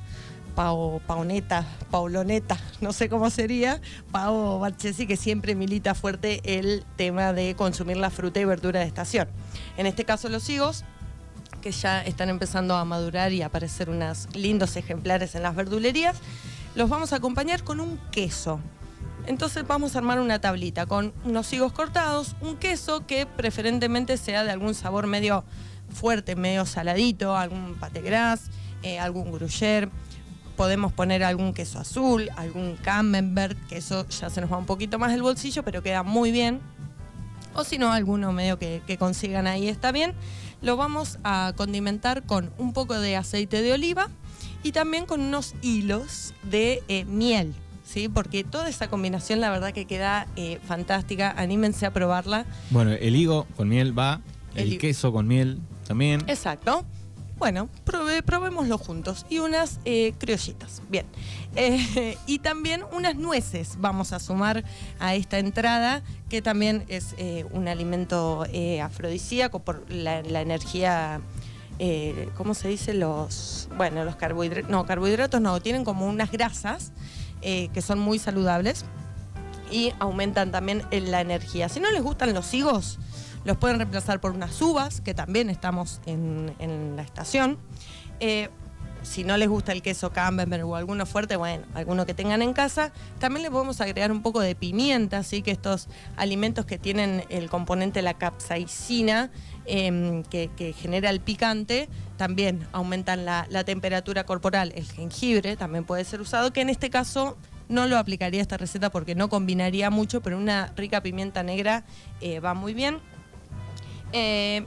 Pao, 0.54 1.00
Paoneta, 1.06 1.66
Pauloneta, 1.90 2.58
no 2.80 2.92
sé 2.92 3.08
cómo 3.08 3.30
sería, 3.30 3.80
Pao 4.10 4.58
Barchesi, 4.58 5.06
que 5.06 5.16
siempre 5.16 5.54
milita 5.54 5.94
fuerte 5.94 6.40
el 6.44 6.84
tema 6.96 7.32
de 7.32 7.54
consumir 7.54 7.96
la 7.96 8.10
fruta 8.10 8.40
y 8.40 8.44
verdura 8.44 8.80
de 8.80 8.86
estación. 8.86 9.28
En 9.76 9.86
este 9.86 10.04
caso 10.04 10.28
los 10.28 10.48
higos, 10.50 10.84
que 11.62 11.72
ya 11.72 12.02
están 12.02 12.28
empezando 12.28 12.76
a 12.76 12.84
madurar 12.84 13.32
y 13.32 13.40
a 13.40 13.46
aparecer 13.46 13.88
unos 13.88 14.28
lindos 14.34 14.76
ejemplares 14.76 15.34
en 15.34 15.42
las 15.42 15.56
verdulerías, 15.56 16.18
los 16.74 16.90
vamos 16.90 17.14
a 17.14 17.16
acompañar 17.16 17.64
con 17.64 17.80
un 17.80 17.98
queso. 18.10 18.60
Entonces 19.26 19.66
vamos 19.66 19.94
a 19.94 19.98
armar 19.98 20.20
una 20.20 20.40
tablita 20.40 20.84
con 20.84 21.14
unos 21.24 21.50
higos 21.54 21.72
cortados, 21.72 22.36
un 22.42 22.56
queso 22.56 23.06
que 23.06 23.24
preferentemente 23.24 24.18
sea 24.18 24.44
de 24.44 24.50
algún 24.50 24.74
sabor 24.74 25.06
medio 25.06 25.44
fuerte, 25.88 26.36
medio 26.36 26.66
saladito, 26.66 27.36
algún 27.36 27.76
pate 27.80 28.02
gras, 28.02 28.50
eh, 28.82 28.98
algún 28.98 29.32
gruyère 29.32 29.88
podemos 30.56 30.92
poner 30.92 31.24
algún 31.24 31.54
queso 31.54 31.78
azul, 31.78 32.30
algún 32.36 32.76
camembert, 32.76 33.58
que 33.68 33.78
eso 33.78 34.06
ya 34.08 34.30
se 34.30 34.40
nos 34.40 34.52
va 34.52 34.58
un 34.58 34.66
poquito 34.66 34.98
más 34.98 35.12
el 35.12 35.22
bolsillo, 35.22 35.62
pero 35.62 35.82
queda 35.82 36.02
muy 36.02 36.30
bien. 36.30 36.60
O 37.54 37.64
si 37.64 37.78
no, 37.78 37.92
alguno 37.92 38.32
medio 38.32 38.58
que, 38.58 38.80
consigan 38.98 39.46
ahí 39.46 39.68
está 39.68 39.92
bien. 39.92 40.14
Lo 40.62 40.76
vamos 40.76 41.18
a 41.24 41.52
condimentar 41.56 42.22
con 42.22 42.52
un 42.56 42.72
poco 42.72 42.98
de 42.98 43.16
aceite 43.16 43.62
de 43.62 43.72
oliva 43.72 44.08
y 44.62 44.72
también 44.72 45.06
con 45.06 45.20
unos 45.20 45.54
hilos 45.60 46.34
de 46.44 46.82
eh, 46.88 47.04
miel. 47.04 47.54
¿Sí? 47.84 48.08
Porque 48.08 48.44
toda 48.44 48.68
esa 48.68 48.88
combinación 48.88 49.40
la 49.40 49.50
verdad 49.50 49.72
que 49.72 49.86
queda 49.86 50.26
eh, 50.36 50.60
fantástica, 50.66 51.34
anímense 51.36 51.84
a 51.84 51.92
probarla. 51.92 52.46
Bueno, 52.70 52.92
el 52.92 53.16
higo 53.16 53.46
con 53.56 53.68
miel 53.68 53.98
va, 53.98 54.20
el 54.54 54.78
queso 54.78 55.12
con 55.12 55.26
miel 55.26 55.58
también. 55.86 56.22
Exacto. 56.26 56.86
Bueno, 57.42 57.68
probémoslo 58.24 58.78
juntos. 58.78 59.26
Y 59.28 59.40
unas 59.40 59.80
eh, 59.84 60.14
criollitas. 60.16 60.80
Bien. 60.88 61.06
Eh, 61.56 62.16
y 62.28 62.38
también 62.38 62.84
unas 62.92 63.16
nueces 63.16 63.78
vamos 63.80 64.12
a 64.12 64.20
sumar 64.20 64.62
a 65.00 65.16
esta 65.16 65.40
entrada, 65.40 66.04
que 66.28 66.40
también 66.40 66.84
es 66.86 67.16
eh, 67.18 67.44
un 67.50 67.66
alimento 67.66 68.46
afrodisíaco 68.80 69.58
por 69.58 69.90
la, 69.90 70.20
energía. 70.20 71.20
¿Cómo 72.36 72.54
se 72.54 72.68
dice? 72.68 72.94
Los. 72.94 73.68
Bueno, 73.76 74.04
los 74.04 74.14
carbohidratos. 74.14 74.70
No, 74.70 74.86
carbohidratos 74.86 75.40
no, 75.40 75.60
tienen 75.60 75.82
como 75.82 76.06
unas 76.06 76.30
grasas 76.30 76.92
que 77.40 77.82
son 77.82 77.98
muy 77.98 78.20
saludables 78.20 78.84
y 79.68 79.92
aumentan 79.98 80.52
también 80.52 80.84
la 80.92 81.20
energía. 81.20 81.68
Si 81.68 81.80
no 81.80 81.90
les 81.90 82.04
gustan 82.04 82.34
los 82.34 82.54
higos, 82.54 83.00
los 83.44 83.56
pueden 83.56 83.78
reemplazar 83.78 84.20
por 84.20 84.32
unas 84.32 84.60
uvas, 84.60 85.00
que 85.00 85.14
también 85.14 85.50
estamos 85.50 86.00
en, 86.06 86.96
la 86.96 87.02
estación. 87.02 87.58
Eh, 88.20 88.48
si 89.02 89.24
no 89.24 89.36
les 89.36 89.48
gusta 89.48 89.72
el 89.72 89.82
queso 89.82 90.12
camembert 90.12 90.62
o 90.64 90.76
alguno 90.76 91.06
fuerte, 91.06 91.36
bueno, 91.36 91.64
alguno 91.74 92.06
que 92.06 92.14
tengan 92.14 92.42
en 92.42 92.52
casa. 92.52 92.92
También 93.18 93.42
le 93.42 93.50
podemos 93.50 93.80
agregar 93.80 94.12
un 94.12 94.22
poco 94.22 94.40
de 94.40 94.54
pimienta, 94.54 95.18
así 95.18 95.42
que 95.42 95.50
estos 95.50 95.88
alimentos 96.16 96.66
que 96.66 96.78
tienen 96.78 97.24
el 97.28 97.50
componente 97.50 98.02
la 98.02 98.14
capsaicina, 98.14 99.30
em, 99.64 100.22
que, 100.24 100.74
genera 100.78 101.10
el 101.10 101.20
picante, 101.20 101.88
también 102.16 102.66
aumentan 102.72 103.24
la, 103.24 103.64
temperatura 103.64 104.24
corporal. 104.24 104.72
El 104.74 104.84
jengibre 104.84 105.56
también 105.56 105.84
puede 105.84 106.04
ser 106.04 106.20
usado, 106.20 106.52
que 106.52 106.60
en 106.60 106.70
este 106.70 106.90
caso 106.90 107.36
no 107.68 107.86
lo 107.86 107.96
aplicaría 107.96 108.40
esta 108.40 108.56
receta 108.56 108.90
porque 108.90 109.14
no 109.14 109.28
combinaría 109.28 109.90
mucho, 109.90 110.20
pero 110.20 110.36
una 110.36 110.72
rica 110.76 111.00
pimienta 111.00 111.42
negra 111.42 111.84
eh, 112.20 112.40
va 112.40 112.54
muy 112.54 112.74
bien. 112.74 112.98
Eh, 114.12 114.64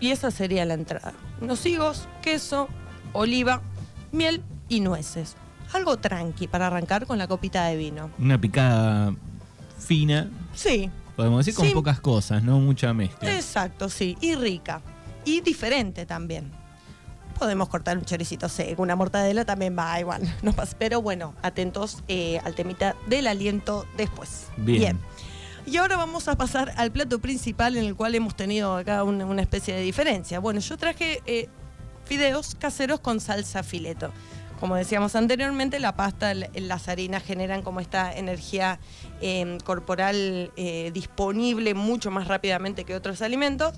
y 0.00 0.10
esa 0.10 0.30
sería 0.30 0.64
la 0.64 0.74
entrada. 0.74 1.12
Unos 1.40 1.64
higos, 1.66 2.08
queso, 2.22 2.68
oliva, 3.12 3.62
miel 4.10 4.42
y 4.68 4.80
nueces. 4.80 5.36
Algo 5.72 5.96
tranqui 5.96 6.48
para 6.48 6.66
arrancar 6.66 7.06
con 7.06 7.18
la 7.18 7.26
copita 7.26 7.64
de 7.66 7.76
vino. 7.76 8.10
Una 8.18 8.38
picada 8.40 9.14
fina. 9.78 10.28
Sí. 10.54 10.90
Podemos 11.16 11.44
decir 11.44 11.58
con 11.58 11.72
pocas 11.72 12.00
cosas, 12.00 12.42
no 12.42 12.58
mucha 12.58 12.92
mezcla. 12.92 13.34
Exacto, 13.34 13.88
sí. 13.88 14.16
Y 14.20 14.34
rica. 14.34 14.80
Y 15.24 15.40
diferente 15.40 16.06
también. 16.06 16.50
Podemos 17.38 17.68
cortar 17.68 17.98
un 17.98 18.04
choricito 18.04 18.48
seco, 18.48 18.82
una 18.82 18.96
mortadela 18.96 19.44
también 19.44 19.76
va 19.76 19.98
igual. 20.00 20.22
No 20.42 20.52
pasa. 20.52 20.76
Pero 20.78 21.00
bueno, 21.02 21.34
atentos 21.42 22.02
eh, 22.08 22.40
al 22.44 22.54
temita 22.54 22.96
del 23.06 23.26
aliento 23.26 23.86
después. 23.96 24.48
Bien. 24.56 24.98
Y 25.66 25.76
ahora 25.76 25.96
vamos 25.96 26.28
a 26.28 26.36
pasar 26.36 26.72
al 26.76 26.90
plato 26.90 27.20
principal 27.20 27.76
en 27.76 27.84
el 27.84 27.94
cual 27.94 28.14
hemos 28.14 28.34
tenido 28.34 28.76
acá 28.76 29.04
una, 29.04 29.42
especie 29.42 29.74
de 29.74 29.82
diferencia. 29.82 30.40
Bueno, 30.40 30.60
yo 30.60 30.76
traje 30.76 31.22
eh, 31.26 31.48
fideos 32.04 32.54
caseros 32.56 33.00
con 33.00 33.20
salsa 33.20 33.62
fileto. 33.62 34.12
Como 34.58 34.76
decíamos 34.76 35.16
anteriormente, 35.16 35.80
la 35.80 35.96
pasta, 35.96 36.34
las 36.34 36.88
harinas 36.88 37.24
generan 37.24 37.62
como 37.62 37.80
esta 37.80 38.16
energía 38.16 38.78
em, 39.20 39.58
corporal 39.58 40.52
eh, 40.56 40.90
disponible 40.94 41.74
mucho 41.74 42.12
más 42.12 42.28
rápidamente 42.28 42.84
que 42.84 42.94
otros 42.94 43.22
alimentos 43.22 43.74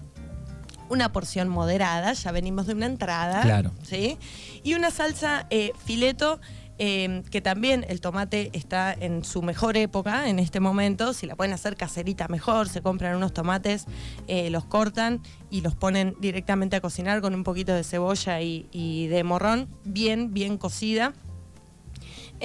una 0.88 1.12
porción 1.12 1.48
moderada, 1.48 2.12
ya 2.12 2.32
venimos 2.32 2.66
de 2.66 2.74
una 2.74 2.86
entrada. 2.86 3.42
Claro. 3.42 3.70
¿sí? 3.82 4.18
Y 4.62 4.74
una 4.74 4.90
salsa 4.90 5.46
eh, 5.50 5.72
fileto 5.84 6.40
Em, 6.78 7.22
que 7.22 7.40
también 7.40 7.84
el 7.88 8.00
tomate 8.00 8.50
está 8.52 8.92
en 8.92 9.24
su 9.24 9.42
mejor 9.42 9.76
época 9.76 10.28
en 10.28 10.40
este 10.40 10.58
momento. 10.58 11.12
Si 11.12 11.26
la 11.26 11.36
pueden 11.36 11.52
hacer 11.52 11.76
caserita 11.76 12.26
mejor, 12.26 12.68
se 12.68 12.82
compran 12.82 13.16
unos 13.16 13.32
tomates, 13.32 13.86
eh, 14.26 14.50
los 14.50 14.64
cortan 14.64 15.20
y 15.50 15.60
los 15.60 15.76
ponen 15.76 16.16
directamente 16.20 16.74
a 16.74 16.80
cocinar 16.80 17.20
con 17.20 17.34
un 17.34 17.44
poquito 17.44 17.72
de 17.72 17.84
cebolla 17.84 18.40
y 18.40 19.06
de 19.06 19.22
morrón, 19.22 19.68
bien, 19.84 20.34
bien 20.34 20.58
cocida. 20.58 21.12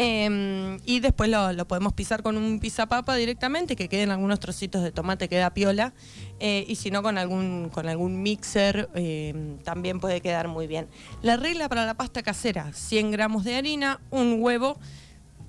Em, 0.02 0.80
y 0.86 1.02
después 1.02 1.30
lo, 1.30 1.68
podemos 1.68 1.92
pisar 1.92 2.24
con 2.24 2.38
un 2.38 2.62
pisapapa 2.62 3.16
directamente, 3.16 3.76
que 3.76 3.90
queden 3.90 4.12
algunos 4.12 4.40
trocitos 4.40 4.82
de 4.82 4.94
tomate, 4.94 5.28
queda 5.28 5.54
piola. 5.54 5.92
Eh, 6.40 6.64
y 6.70 6.78
si 6.78 6.90
no, 6.90 7.04
con 7.04 7.18
algún, 7.18 7.68
con 7.68 7.86
algún 7.90 8.24
mixer 8.24 8.88
em, 8.94 9.58
también 9.58 10.00
puede 10.00 10.22
quedar 10.22 10.48
muy 10.48 10.68
bien. 10.68 10.88
La 11.22 11.36
regla 11.36 11.68
para 11.68 11.86
la 11.86 11.96
pasta 11.96 12.24
casera, 12.24 12.72
100 12.72 13.12
gramos 13.12 13.44
de 13.44 13.58
harina, 13.58 14.00
un 14.10 14.38
huevo. 14.42 14.80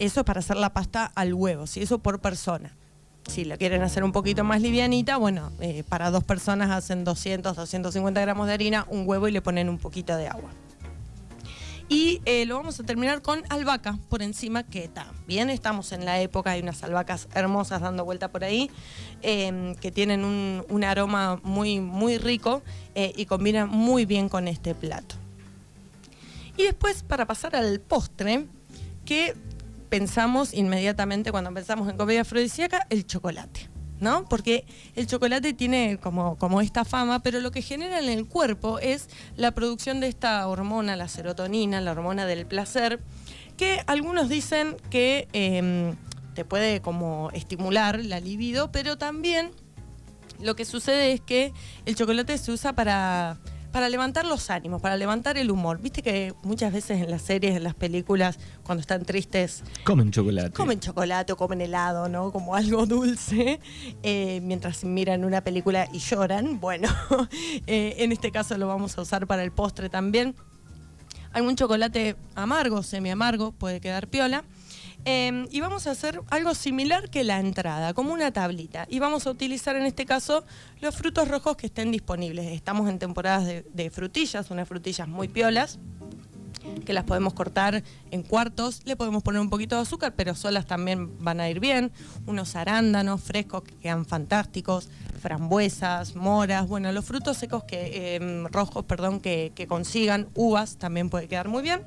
Eso 0.01 0.25
para 0.25 0.41
hacer 0.41 0.57
la 0.57 0.73
pasta 0.73 1.07
al 1.15 1.33
huevo, 1.33 1.69
si 1.69 1.81
eso 1.81 2.01
por 2.01 2.19
persona. 2.19 2.77
Si 3.29 3.45
la 3.45 3.57
quieren 3.57 3.83
hacer 3.83 4.03
un 4.03 4.11
poquito 4.11 4.43
más 4.43 4.63
livianita, 4.63 5.17
bueno, 5.17 5.53
eh, 5.61 5.85
para 5.89 6.11
dos 6.11 6.25
personas 6.25 6.71
hacen 6.71 7.05
200, 7.05 7.55
250 7.55 8.21
gramos 8.21 8.49
de 8.49 8.55
harina, 8.55 8.85
un 8.89 9.07
huevo 9.07 9.29
y 9.29 9.31
le 9.31 9.43
ponen 9.43 9.69
un 9.69 9.79
poquito 9.79 10.17
de 10.17 10.27
agua. 10.27 10.51
Y 11.91 12.23
eh, 12.25 12.47
lo 12.47 12.55
vamos 12.55 12.79
a 12.79 12.85
terminar 12.85 13.21
con 13.21 13.43
albahaca 13.49 13.99
por 14.09 14.23
encima, 14.23 14.63
que 14.63 14.87
también 14.87 15.51
estamos 15.51 15.91
en 15.91 16.05
la 16.05 16.21
época, 16.21 16.53
hay 16.53 16.61
unas 16.61 16.85
albahacas 16.85 17.27
hermosas 17.35 17.81
dando 17.81 18.05
vuelta 18.05 18.29
por 18.29 18.45
ahí, 18.45 18.71
em, 19.23 19.75
que 19.75 19.91
tienen 19.91 20.25
un, 20.25 20.85
aroma 20.85 21.41
muy, 21.43 21.81
muy 21.81 22.17
rico 22.17 22.63
eh, 22.95 23.13
y 23.17 23.27
combinan 23.27 23.69
muy 23.69 24.07
bien 24.07 24.29
con 24.29 24.47
este 24.47 24.77
plato. 24.77 25.17
Y 26.57 26.63
después, 26.63 27.03
para 27.03 27.27
pasar 27.27 27.57
al 27.57 27.81
postre, 27.81 28.47
que 29.05 29.35
pensamos 29.89 30.55
inmediatamente 30.55 31.33
cuando 31.33 31.53
pensamos 31.53 31.89
en 31.89 31.97
comida 31.97 32.21
afrodisíaca, 32.21 32.87
el 32.89 33.05
chocolate. 33.05 33.70
¿No? 34.01 34.25
Porque 34.29 34.65
el 34.97 35.07
chocolate 35.07 35.53
tiene 35.53 35.99
como, 36.03 36.37
como 36.37 36.61
esta 36.61 36.85
fama, 36.85 37.23
pero 37.23 37.41
lo 37.41 37.51
que 37.51 37.63
genera 37.63 37.99
en 37.99 38.09
el 38.09 38.27
cuerpo 38.27 38.79
es 38.79 39.09
la 39.37 39.53
producción 39.53 40.01
de 40.01 40.09
esta 40.09 40.47
hormona, 40.49 40.97
la 40.97 41.09
serotonina, 41.09 41.81
la 41.81 41.93
hormona 41.93 42.27
del 42.27 42.47
placer, 42.47 43.01
que 43.57 43.83
algunos 43.87 44.29
dicen 44.29 44.77
que 44.91 45.29
em, 45.33 45.95
te 46.35 46.45
puede 46.45 46.81
como 46.81 47.31
estimular 47.33 48.03
la 48.05 48.21
libido, 48.21 48.73
pero 48.73 48.97
también 48.97 49.51
lo 50.41 50.57
que 50.57 50.65
sucede 50.65 51.13
es 51.13 51.21
que 51.21 51.53
el 51.85 51.95
chocolate 51.95 52.39
se 52.39 52.53
usa 52.53 52.75
para 52.75 53.39
para 53.73 53.89
levantar 53.89 54.25
los 54.25 54.51
ánimos, 54.51 54.81
para 54.81 54.97
levantar 54.97 55.39
el 55.39 55.51
humor. 55.51 55.81
Viste 55.81 56.03
que 56.03 56.35
muchas 56.43 56.73
veces 56.73 57.01
en 57.01 57.11
las 57.11 57.23
series, 57.23 57.57
en 57.57 57.65
las 57.65 57.75
películas, 57.75 58.39
cuando 58.63 58.81
están 58.81 59.05
tristes... 59.05 59.63
Comen 59.85 60.11
chocolate. 60.11 60.53
Comen 60.53 60.81
chocolate 60.81 61.33
o 61.33 61.37
comen 61.37 61.61
helado, 61.61 62.09
¿no? 62.09 62.33
Como 62.33 62.55
algo 62.55 62.87
dulce, 62.87 63.61
eh, 64.03 64.41
mientras 64.43 64.85
miran 64.85 65.25
una 65.25 65.43
película 65.43 65.89
y 65.93 65.99
lloran. 65.99 66.61
Bueno, 66.61 66.89
eh, 67.67 67.97
en 67.99 68.13
este 68.13 68.31
caso 68.31 68.57
lo 68.59 68.67
vamos 68.67 68.99
a 68.99 69.03
usar 69.03 69.27
para 69.27 69.43
el 69.43 69.53
postre 69.53 69.89
también. 69.89 70.35
Algún 71.33 71.55
chocolate 71.55 72.17
amargo, 72.35 72.83
semi 72.83 73.11
amargo, 73.11 73.53
puede 73.53 73.81
quedar 73.81 74.09
piola. 74.09 74.45
Em, 75.07 75.47
y 75.51 75.61
vamos 75.61 75.87
a 75.87 75.93
hacer 75.93 76.21
algo 76.29 76.55
similar 76.55 77.09
que 77.09 77.25
la 77.25 77.41
entrada, 77.41 77.95
como 77.95 78.13
una 78.13 78.33
tablita. 78.33 78.87
Y 78.91 78.99
vamos 78.99 79.27
a 79.27 79.31
utilizar 79.31 79.77
en 79.77 79.87
este 79.87 80.05
caso 80.05 80.45
los 80.81 80.95
frutos 80.95 81.29
rojos 81.29 81.57
que 81.57 81.67
estén 81.67 81.91
disponibles. 81.91 82.47
Estamos 82.53 82.89
en 82.89 82.99
temporadas 82.99 83.47
de, 83.47 83.91
frutillas, 83.91 84.51
unas 84.51 84.69
frutillas 84.69 85.09
muy 85.09 85.29
piolas. 85.29 85.79
que 86.85 86.93
las 86.93 87.05
podemos 87.05 87.33
cortar 87.33 87.83
en 88.11 88.23
cuartos, 88.23 88.83
le 88.85 88.95
podemos 88.95 89.23
poner 89.23 89.41
un 89.41 89.49
poquito 89.49 89.77
de 89.77 89.83
azúcar, 89.83 90.13
pero 90.15 90.35
solas 90.35 90.67
también 90.67 91.19
van 91.19 91.41
a 91.41 91.49
ir 91.49 91.59
bien, 91.59 91.91
unos 92.27 92.55
arándanos 92.55 93.23
frescos 93.23 93.63
que 93.63 93.75
quedan 93.77 94.05
fantásticos, 94.05 94.91
frambuesas, 95.21 96.15
moras, 96.15 96.69
bueno, 96.69 96.93
los 96.93 97.05
frutos 97.07 97.39
secos 97.39 97.65
que, 97.65 98.15
em, 98.15 98.47
rojos, 98.47 98.85
perdón, 98.85 99.21
que, 99.21 99.53
que 99.55 99.67
consigan, 99.67 100.29
uvas 100.35 100.77
también 100.77 101.09
puede 101.09 101.29
quedar 101.29 101.49
muy 101.49 101.63
bien. 101.63 101.81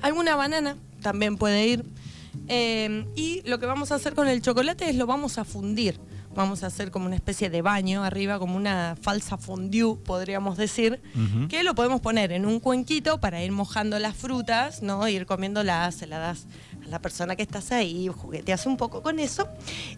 Alguna 0.00 0.34
banana 0.34 0.76
también 1.02 1.36
puede 1.36 1.66
ir. 1.66 1.84
Eh, 2.48 3.06
y 3.14 3.42
lo 3.44 3.58
que 3.58 3.66
vamos 3.66 3.92
a 3.92 3.96
hacer 3.96 4.14
con 4.14 4.28
el 4.28 4.40
chocolate 4.40 4.88
es 4.88 4.96
lo 4.96 5.06
vamos 5.06 5.38
a 5.38 5.44
fundir. 5.44 5.98
Vamos 6.34 6.62
a 6.62 6.68
hacer 6.68 6.90
como 6.90 7.06
una 7.06 7.14
especie 7.14 7.50
de 7.50 7.60
baño 7.60 8.04
arriba, 8.04 8.38
como 8.38 8.56
una 8.56 8.96
falsa 9.00 9.36
fondue, 9.36 9.96
podríamos 10.02 10.56
decir, 10.56 11.00
que 11.50 11.62
lo 11.62 11.74
podemos 11.74 12.00
poner 12.00 12.32
en 12.32 12.46
un 12.46 12.58
cuenquito 12.58 13.20
para 13.20 13.42
ir 13.44 13.52
mojando 13.52 13.98
las 13.98 14.16
frutas, 14.16 14.82
¿no? 14.82 15.06
Ir 15.08 15.26
comiéndolas, 15.26 15.94
se 15.94 16.06
las 16.06 16.20
das 16.20 16.46
a 16.86 16.88
la 16.88 17.02
persona 17.02 17.36
que 17.36 17.42
estás 17.42 17.70
ahí, 17.70 18.08
jugueteas 18.08 18.64
un 18.64 18.78
poco 18.78 19.02
con 19.02 19.18
eso. 19.18 19.46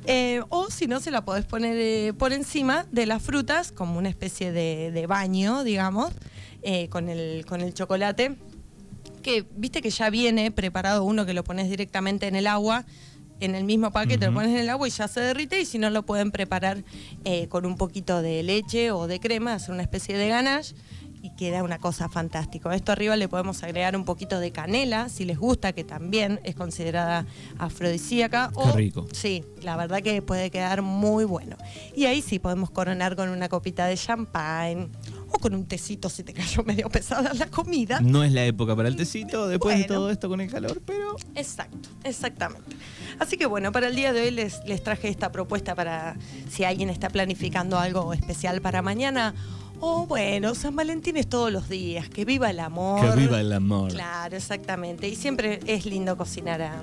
Eh, 0.06 0.42
o 0.48 0.70
si 0.70 0.88
no, 0.88 0.98
se 0.98 1.12
la 1.12 1.24
podés 1.24 1.44
poner 1.44 1.76
eh, 1.78 2.12
por 2.12 2.32
encima 2.32 2.84
de 2.90 3.06
las 3.06 3.22
frutas, 3.22 3.70
como 3.70 3.96
una 3.96 4.08
especie 4.08 4.50
de, 4.50 4.90
de 4.90 5.06
baño, 5.06 5.62
digamos, 5.62 6.12
eh, 6.62 6.88
con, 6.88 7.08
el, 7.08 7.44
con 7.46 7.60
el 7.60 7.74
chocolate 7.74 8.36
que 9.24 9.44
viste 9.56 9.82
que 9.82 9.90
ya 9.90 10.08
viene 10.10 10.52
preparado 10.52 11.02
uno 11.02 11.26
que 11.26 11.34
lo 11.34 11.42
pones 11.42 11.68
directamente 11.68 12.28
en 12.28 12.36
el 12.36 12.46
agua, 12.46 12.84
en 13.40 13.56
el 13.56 13.64
mismo 13.64 13.90
paquete, 13.90 14.26
lo 14.26 14.34
pones 14.34 14.50
en 14.50 14.58
el 14.58 14.70
agua 14.70 14.86
y 14.86 14.92
ya 14.92 15.08
se 15.08 15.18
derrite 15.20 15.60
y 15.60 15.64
si 15.64 15.78
no 15.78 15.90
lo 15.90 16.04
pueden 16.06 16.30
preparar 16.30 16.84
eh, 17.24 17.48
con 17.48 17.66
un 17.66 17.76
poquito 17.76 18.22
de 18.22 18.44
leche 18.44 18.92
o 18.92 19.08
de 19.08 19.18
crema, 19.18 19.54
hacer 19.54 19.72
una 19.74 19.82
especie 19.82 20.16
de 20.16 20.28
ganache 20.28 20.76
y 21.20 21.30
queda 21.36 21.62
una 21.62 21.78
cosa 21.78 22.08
fantástica. 22.10 22.72
Esto 22.74 22.92
arriba 22.92 23.16
le 23.16 23.28
podemos 23.28 23.62
agregar 23.62 23.96
un 23.96 24.04
poquito 24.04 24.38
de 24.40 24.52
canela, 24.52 25.08
si 25.08 25.24
les 25.24 25.38
gusta, 25.38 25.72
que 25.72 25.82
también 25.82 26.38
es 26.44 26.54
considerada 26.54 27.24
afrodisíaca. 27.58 28.50
Qué 28.54 28.60
o- 28.60 28.72
rico. 28.72 29.06
Sí, 29.12 29.42
la 29.62 29.76
verdad 29.76 30.02
que 30.02 30.20
puede 30.22 30.50
quedar 30.50 30.82
muy 30.82 31.24
bueno. 31.24 31.56
Y 31.96 32.04
ahí 32.04 32.20
sí 32.22 32.38
podemos 32.38 32.70
coronar 32.70 33.16
con 33.16 33.30
una 33.30 33.48
copita 33.48 33.86
de 33.86 33.96
champagne 33.96 34.88
o 35.34 35.38
con 35.38 35.54
un 35.54 35.66
tecito 35.66 36.08
si 36.08 36.22
te 36.22 36.32
cayó 36.32 36.62
medio 36.66 36.88
pesada 36.88 37.32
la 37.34 37.46
comida. 37.46 38.00
No 38.00 38.24
es 38.24 38.32
la 38.32 38.44
época 38.44 38.74
para 38.76 38.88
el 38.88 38.96
tecito 38.96 39.48
después 39.48 39.78
de 39.78 39.84
todo 39.84 40.10
esto 40.10 40.28
con 40.28 40.40
el 40.40 40.50
calor, 40.50 40.80
pero 40.84 41.16
Exacto, 41.34 41.88
exactamente. 42.04 42.76
Así 43.18 43.36
que 43.36 43.46
bueno, 43.46 43.72
para 43.72 43.88
el 43.88 43.96
día 43.96 44.12
de 44.12 44.22
hoy 44.22 44.30
les, 44.30 44.64
les 44.64 44.82
traje 44.82 45.08
esta 45.08 45.32
propuesta 45.32 45.74
para 45.74 46.16
si 46.50 46.64
alguien 46.64 46.90
está 46.90 47.08
planificando 47.10 47.78
algo 47.78 48.12
especial 48.12 48.60
para 48.60 48.82
mañana. 48.82 49.34
O 49.80 50.06
bueno, 50.06 50.54
San 50.54 50.76
Valentín 50.76 51.16
es 51.16 51.28
todos 51.28 51.52
los 51.52 51.68
días, 51.68 52.08
que 52.08 52.24
viva 52.24 52.48
el 52.48 52.60
amor. 52.60 53.00
que 53.00 53.20
viva 53.20 53.40
el 53.40 53.52
amor. 53.52 53.92
Claro, 53.92 54.36
exactamente. 54.36 55.08
Y 55.08 55.16
siempre 55.16 55.60
es 55.66 55.84
lindo 55.84 56.16
cocinar 56.16 56.62
a, 56.62 56.80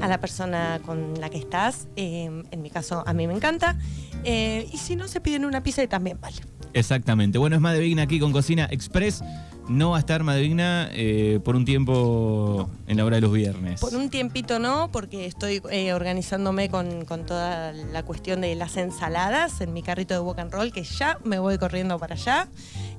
a 0.00 0.08
la 0.08 0.20
persona 0.20 0.80
con 0.84 1.20
la 1.20 1.30
que 1.30 1.38
estás. 1.38 1.88
Eh, 1.96 2.30
en 2.50 2.62
mi 2.62 2.70
caso, 2.70 3.02
a 3.06 3.12
mí 3.14 3.26
me 3.26 3.34
encanta. 3.34 3.76
Eh, 4.24 4.68
y 4.72 4.76
si 4.76 4.96
no, 4.96 5.08
se 5.08 5.20
piden 5.20 5.44
una 5.44 5.62
pizza 5.62 5.82
y 5.82 5.88
también 5.88 6.20
vale. 6.20 6.36
Exactamente. 6.72 7.38
Bueno, 7.38 7.56
es 7.56 7.62
Madevigna 7.62 8.02
aquí 8.02 8.18
con 8.18 8.32
Cocina 8.32 8.68
Express. 8.70 9.22
No 9.68 9.90
va 9.90 9.98
a 9.98 10.00
estar 10.00 10.24
Madevigna 10.24 10.88
eh, 10.92 11.38
por 11.44 11.54
un 11.54 11.64
tiempo 11.64 12.68
en 12.88 12.96
la 12.96 13.04
hora 13.04 13.16
de 13.16 13.22
los 13.22 13.32
viernes. 13.32 13.80
Por 13.80 13.94
un 13.94 14.10
tiempito 14.10 14.58
no, 14.58 14.90
porque 14.90 15.26
estoy 15.26 15.62
eh, 15.70 15.92
organizándome 15.92 16.68
con, 16.68 17.04
con 17.04 17.24
toda 17.24 17.72
la 17.72 18.02
cuestión 18.02 18.40
de 18.40 18.54
las 18.56 18.76
ensaladas 18.76 19.60
en 19.60 19.72
mi 19.72 19.82
carrito 19.82 20.14
de 20.14 20.20
walk 20.20 20.40
and 20.40 20.52
roll, 20.52 20.72
que 20.72 20.82
ya 20.82 21.18
me 21.24 21.38
voy 21.38 21.56
corriendo 21.56 21.98
para 22.00 22.14
allá. 22.14 22.48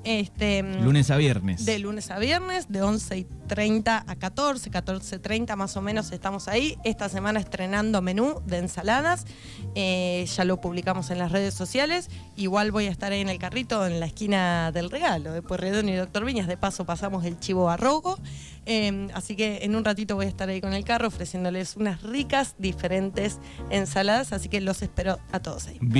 Este, 0.06 0.64
Lunes 0.64 1.12
a 1.12 1.18
viernes. 1.18 1.66
De 1.66 1.78
lunes 1.78 2.10
a 2.10 2.20
viernes, 2.20 2.70
de 2.70 2.82
11 2.82 3.18
y 3.18 3.28
30 3.52 4.06
a 4.08 4.16
14, 4.16 4.72
14.30 4.72 5.58
más 5.58 5.76
o 5.76 5.82
menos 5.82 6.14
estamos 6.14 6.48
ahí. 6.48 6.78
Esta 6.86 7.10
semana 7.10 7.42
estrenando 7.42 8.02
menú 8.02 8.42
de 8.46 8.60
ensaladas. 8.60 9.26
Eh, 9.76 10.26
ya 10.34 10.46
lo 10.46 10.62
publicamos 10.62 11.10
en 11.10 11.20
las 11.20 11.34
redes 11.34 11.54
sociales. 11.54 12.10
Igual 12.38 12.72
voy 12.72 12.88
a 12.88 12.92
estar 12.92 13.12
ahí 13.12 13.20
en 13.20 13.28
el 13.28 13.40
carrito, 13.40 13.86
en 13.86 14.00
la 14.00 14.06
esquina 14.06 14.72
del 14.72 14.90
regalo, 14.90 15.34
de 15.34 15.42
Pueyrredón 15.42 15.90
y 15.90 15.96
Doctor 15.98 16.24
Viñas. 16.24 16.48
De 16.48 16.56
paso 16.56 16.86
pasamos 16.86 17.26
el 17.26 17.42
chivo 17.42 17.70
a 17.70 17.76
rogo. 17.76 18.18
Eh, 18.66 19.10
así 19.14 19.36
que 19.36 19.60
en 19.64 19.76
un 19.76 19.84
ratito 19.84 20.16
voy 20.16 20.28
a 20.28 20.30
estar 20.30 20.48
ahí 20.48 20.62
con 20.62 20.72
el 20.74 20.86
carro 20.86 21.10
ofreciéndoles 21.10 21.76
unas 21.76 22.04
ricas, 22.04 22.56
diferentes 22.58 23.38
ensaladas. 23.70 24.32
Así 24.32 24.48
que 24.48 24.62
los 24.62 24.82
espero 24.82 25.20
a 25.34 25.42
todos 25.42 25.68
ahí. 25.68 25.78
Bien. 25.82 25.92